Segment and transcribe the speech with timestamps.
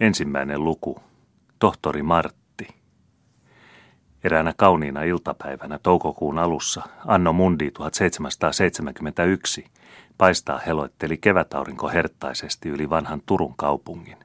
[0.00, 0.98] Ensimmäinen luku.
[1.58, 2.68] Tohtori Martti.
[4.24, 9.64] Eräänä kauniina iltapäivänä toukokuun alussa Anno Mundi 1771
[10.18, 14.16] paistaa heloitteli kevätaurinko herttaisesti yli vanhan Turun kaupungin.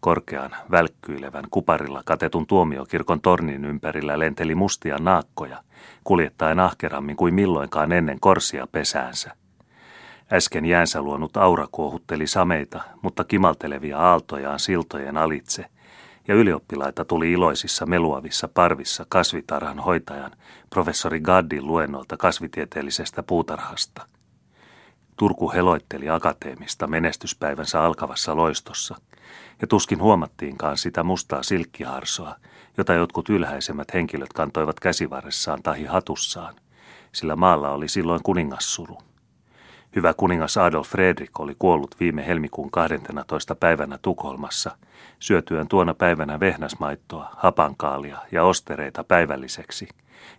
[0.00, 5.62] Korkean, välkkyilevän, kuparilla katetun tuomiokirkon tornin ympärillä lenteli mustia naakkoja,
[6.04, 9.36] kuljettaen ahkerammin kuin milloinkaan ennen korsia pesäänsä.
[10.32, 15.66] Äsken jäänsä luonut aura kuohutteli sameita, mutta kimaltelevia aaltojaan siltojen alitse,
[16.28, 20.30] ja ylioppilaita tuli iloisissa meluavissa parvissa kasvitarhan hoitajan,
[20.70, 24.06] professori Gaddin luennolta kasvitieteellisestä puutarhasta.
[25.16, 28.96] Turku heloitteli akateemista menestyspäivänsä alkavassa loistossa,
[29.60, 32.36] ja tuskin huomattiinkaan sitä mustaa silkkiharsoa,
[32.78, 36.54] jota jotkut ylhäisemmät henkilöt kantoivat käsivarressaan tahi hatussaan,
[37.12, 38.98] sillä maalla oli silloin kuningassuru.
[39.96, 43.54] Hyvä kuningas Adolf Fredrik oli kuollut viime helmikuun 12.
[43.54, 44.76] päivänä Tukholmassa,
[45.18, 49.88] syötyään tuona päivänä vehnäsmaittoa, hapankaalia ja ostereita päivälliseksi,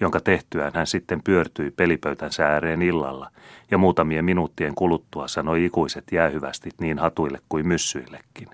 [0.00, 3.30] jonka tehtyään hän sitten pyörtyi pelipöytänsä ääreen illalla
[3.70, 8.48] ja muutamien minuuttien kuluttua sanoi ikuiset jäähyvästit niin hatuille kuin myssyillekin.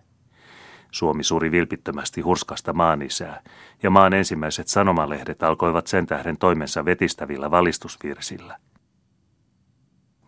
[0.91, 3.43] Suomi suri vilpittömästi hurskasta maanisää,
[3.83, 8.57] ja maan ensimmäiset sanomalehdet alkoivat sen tähden toimensa vetistävillä valistusvirsillä–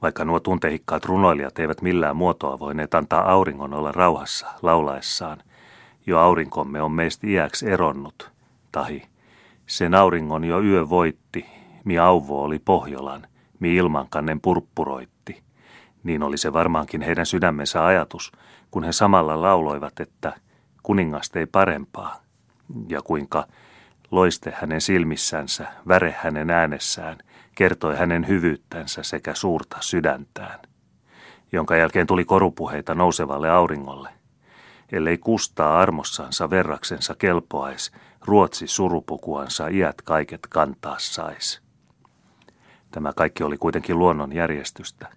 [0.05, 5.39] vaikka nuo tuntehikkaat runoilijat eivät millään muotoa voineet antaa auringon olla rauhassa laulaessaan,
[6.07, 8.31] jo aurinkomme on meistä iäksi eronnut,
[8.73, 9.03] tahi
[9.67, 11.47] sen auringon jo yö voitti,
[11.85, 13.27] mi auvo oli Pohjolan,
[13.61, 15.43] mi ilmankannen purppuroitti.
[16.03, 18.33] Niin oli se varmaankin heidän sydämensä ajatus,
[18.71, 20.33] kun he samalla lauloivat, että
[20.83, 22.17] kuningasta ei parempaa,
[22.89, 23.47] ja kuinka
[24.11, 27.19] loiste hänen silmissänsä, väre hänen äänessään–
[27.55, 30.61] kertoi hänen hyvyyttänsä sekä suurta sydäntään,
[31.53, 34.09] jonka jälkeen tuli korupuheita nousevalle auringolle.
[34.93, 41.63] Ellei kustaa armossansa verraksensa kelpoais, ruotsi surupukuansa iät kaiket kantaa sais.
[42.91, 45.09] Tämä kaikki oli kuitenkin luonnon järjestystä.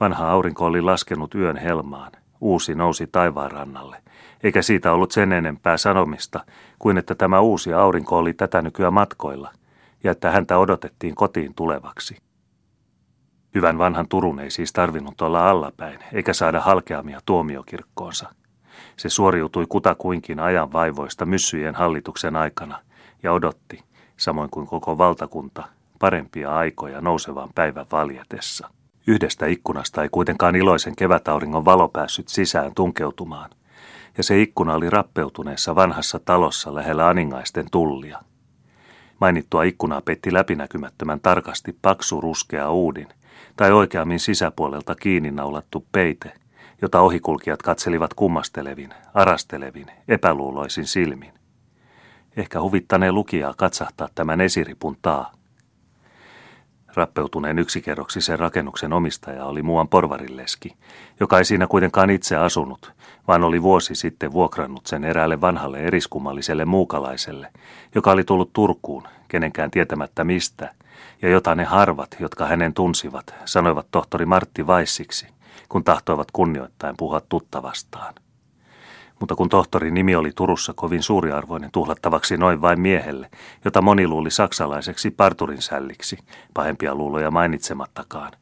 [0.00, 4.02] Vanha aurinko oli laskenut yön helmaan, uusi nousi taivaan rannalle,
[4.42, 6.44] eikä siitä ollut sen enempää sanomista
[6.78, 9.52] kuin että tämä uusi aurinko oli tätä nykyä matkoilla–
[10.04, 12.16] ja että häntä odotettiin kotiin tulevaksi.
[13.54, 18.34] Hyvän vanhan Turun ei siis tarvinnut olla allapäin, eikä saada halkeamia tuomiokirkkoonsa.
[18.96, 22.78] Se suoriutui kutakuinkin ajan vaivoista myssyjen hallituksen aikana
[23.22, 23.84] ja odotti,
[24.16, 25.64] samoin kuin koko valtakunta,
[25.98, 28.70] parempia aikoja nousevan päivän valjetessa.
[29.06, 33.50] Yhdestä ikkunasta ei kuitenkaan iloisen kevätauringon valo päässyt sisään tunkeutumaan,
[34.16, 38.20] ja se ikkuna oli rappeutuneessa vanhassa talossa lähellä aningaisten tullia.
[39.20, 43.08] Mainittua ikkunaa peitti läpinäkymättömän tarkasti paksu ruskea uudin,
[43.56, 46.32] tai oikeammin sisäpuolelta kiinni naulattu peite,
[46.82, 51.32] jota ohikulkijat katselivat kummastelevin, arastelevin, epäluuloisin silmin.
[52.36, 55.37] Ehkä huvittanee lukijaa katsahtaa tämän esiripun taa.
[56.98, 60.74] Rappeutuneen yksikerroksisen rakennuksen omistaja oli muuan porvarilleski,
[61.20, 62.92] joka ei siinä kuitenkaan itse asunut,
[63.28, 67.50] vaan oli vuosi sitten vuokrannut sen eräälle vanhalle eriskummalliselle muukalaiselle,
[67.94, 70.74] joka oli tullut Turkuun, kenenkään tietämättä mistä,
[71.22, 75.26] ja jota ne harvat, jotka hänen tunsivat, sanoivat tohtori Martti Vaissiksi,
[75.68, 78.14] kun tahtoivat kunnioittain puhua tuttavastaan.
[79.20, 83.30] Mutta kun tohtorin nimi oli Turussa kovin suuriarvoinen tuhlattavaksi noin vain miehelle,
[83.64, 86.18] jota moni luuli saksalaiseksi parturin sälliksi,
[86.54, 88.32] pahempia luuloja mainitsemattakaan,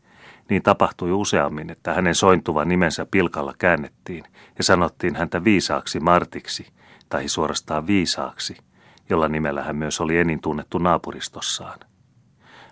[0.50, 4.24] niin tapahtui useammin, että hänen sointuva nimensä pilkalla käännettiin
[4.58, 6.66] ja sanottiin häntä viisaaksi Martiksi,
[7.08, 8.56] tai suorastaan viisaaksi,
[9.10, 11.78] jolla nimellä hän myös oli enin tunnettu naapuristossaan.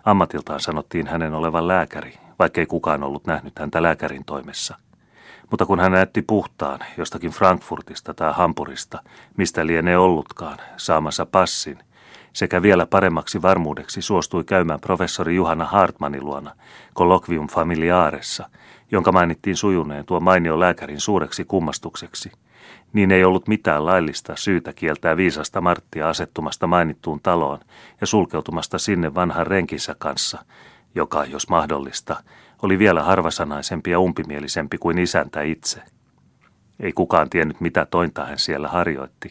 [0.05, 4.79] Ammatiltaan sanottiin hänen olevan lääkäri, vaikkei kukaan ollut nähnyt häntä lääkärin toimessa.
[5.50, 9.03] Mutta kun hän näytti puhtaan jostakin Frankfurtista tai Hampurista,
[9.37, 11.78] mistä lienee ollutkaan, saamansa passin,
[12.32, 16.55] sekä vielä paremmaksi varmuudeksi suostui käymään professori Juhana Hartmanin luona
[16.97, 18.50] colloquium familiaressa,
[18.91, 22.32] jonka mainittiin sujuneen tuo mainio lääkärin suureksi kummastukseksi,
[22.93, 27.58] niin ei ollut mitään laillista syytä kieltää viisasta Marttia asettumasta mainittuun taloon
[28.00, 30.44] ja sulkeutumasta sinne vanhan renkinsä kanssa,
[30.94, 32.17] joka, jos mahdollista,
[32.64, 35.82] oli vielä harvasanaisempi ja umpimielisempi kuin isäntä itse.
[36.81, 39.31] Ei kukaan tiennyt, mitä tointa hän siellä harjoitti,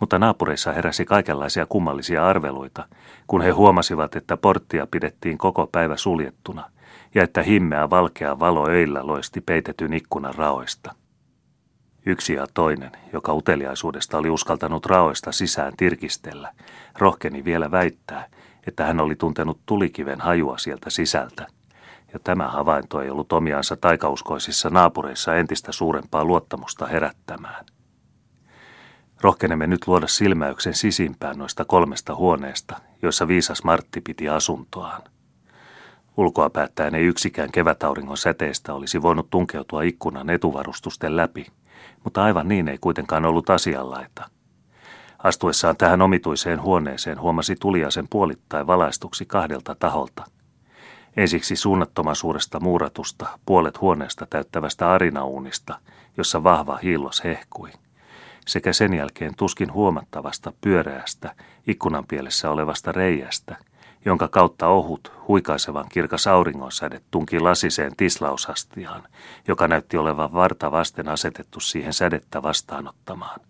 [0.00, 2.88] mutta naapureissa heräsi kaikenlaisia kummallisia arveluita,
[3.26, 6.70] kun he huomasivat, että porttia pidettiin koko päivä suljettuna
[7.14, 10.94] ja että himmeä valkea valo öillä loisti peitetyn ikkunan raoista.
[12.06, 16.52] Yksi ja toinen, joka uteliaisuudesta oli uskaltanut raoista sisään tirkistellä,
[16.98, 18.26] rohkeni vielä väittää,
[18.66, 21.46] että hän oli tuntenut tulikiven hajua sieltä sisältä–
[22.12, 27.64] ja tämä havainto ei ollut omiansa taikauskoisissa naapureissa entistä suurempaa luottamusta herättämään.
[29.20, 35.02] Rohkenemme nyt luoda silmäyksen sisimpään noista kolmesta huoneesta, joissa viisas Martti piti asuntoaan.
[36.16, 41.46] Ulkoa päättäen ei yksikään kevätauringon säteestä olisi voinut tunkeutua ikkunan etuvarustusten läpi,
[42.04, 44.30] mutta aivan niin ei kuitenkaan ollut asianlaita.
[45.18, 50.24] Astuessaan tähän omituiseen huoneeseen huomasi tuliasen puolittain valaistuksi kahdelta taholta.
[51.16, 55.78] Ensiksi suunnattoman suuresta muuratusta, puolet huoneesta täyttävästä arinauunista,
[56.16, 57.70] jossa vahva hiillos hehkui–
[58.50, 61.34] sekä sen jälkeen tuskin huomattavasta pyöreästä
[61.66, 63.56] ikkunan pielessä olevasta reiästä,
[64.04, 69.02] jonka kautta ohut, huikaisevan kirkas auringonsäde tunki lasiseen tislausastiaan,
[69.48, 73.40] joka näytti olevan varta vasten asetettu siihen sädettä vastaanottamaan.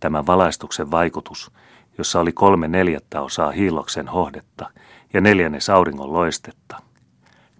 [0.00, 1.50] Tämä valaistuksen vaikutus,
[1.98, 4.70] jossa oli kolme neljättä osaa hiiloksen hohdetta
[5.12, 6.82] ja neljännes auringon loistetta,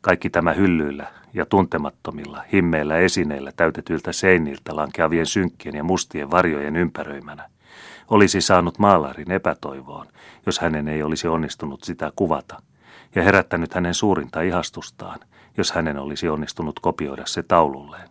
[0.00, 7.50] kaikki tämä hyllyillä ja tuntemattomilla, himmeillä esineillä täytetyiltä seiniltä lankeavien synkkien ja mustien varjojen ympäröimänä,
[8.10, 10.06] olisi saanut maalarin epätoivoon,
[10.46, 12.62] jos hänen ei olisi onnistunut sitä kuvata,
[13.14, 15.20] ja herättänyt hänen suurinta ihastustaan,
[15.56, 18.08] jos hänen olisi onnistunut kopioida se taululleen.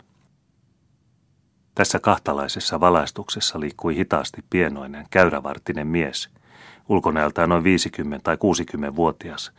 [1.76, 6.30] Tässä kahtalaisessa valaistuksessa liikkui hitaasti pienoinen, käyrävartinen mies,
[6.90, 9.52] ulkonäöltään noin 50 tai 60-vuotias,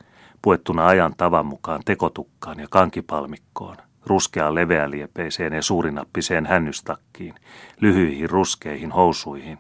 [0.43, 3.77] puettuna ajan tavan mukaan tekotukkaan ja kankipalmikkoon,
[4.07, 7.35] ruskeaan leveäliepeiseen ja suurinappiseen hännystakkiin,
[7.81, 9.59] lyhyihin ruskeihin housuihin,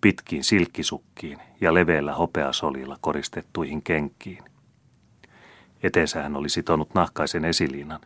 [0.00, 4.44] pitkiin silkkisukkiin ja leveällä hopeasolilla koristettuihin kenkiin.
[5.82, 8.00] Eteensä hän oli sitonut nahkaisen esiliinan.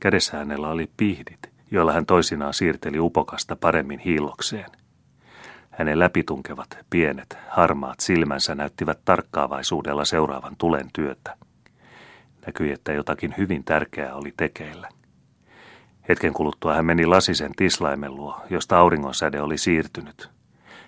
[0.00, 4.70] Kädessä hänellä oli pihdit, joilla hän toisinaan siirteli upokasta paremmin hiillokseen.
[5.78, 11.36] Hänen läpitunkevat, pienet, harmaat silmänsä näyttivät tarkkaavaisuudella seuraavan tulen työtä.
[12.46, 14.88] Näkyi, että jotakin hyvin tärkeää oli tekeillä.
[16.08, 20.30] Hetken kuluttua hän meni lasisen tislaimen luo, josta auringonsäde oli siirtynyt.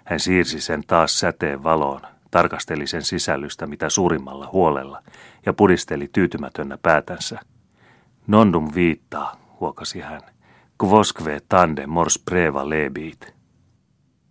[0.05, 2.01] Hän siirsi sen taas säteen valoon,
[2.31, 5.03] tarkasteli sen sisällystä mitä suurimmalla huolella
[5.47, 7.41] ja pudisteli tyytymätönnä päätänsä.
[8.27, 10.23] Nondum viittaa, huokasi hän.
[10.79, 13.40] Kvoskve tande mors preva lebit.